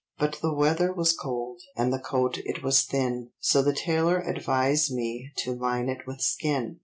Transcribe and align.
But 0.17 0.39
the 0.41 0.51
weather 0.51 0.91
was 0.91 1.15
cold, 1.15 1.61
and 1.77 1.93
the 1.93 1.99
coat 1.99 2.39
it 2.39 2.63
was 2.63 2.81
thin, 2.81 3.29
So 3.39 3.61
the 3.61 3.71
tailor 3.71 4.17
advised 4.17 4.91
me 4.91 5.29
to 5.43 5.53
line 5.53 5.89
it 5.89 6.07
with 6.07 6.21
skin. 6.21 6.79